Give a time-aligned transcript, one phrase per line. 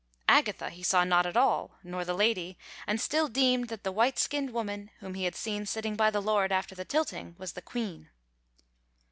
[0.27, 2.57] Agatha he saw not at all; nor the Lady,
[2.87, 6.23] and still deemed that the white skinned woman whom he had seen sitting by the
[6.23, 8.09] Lord after the tilting was the Queen.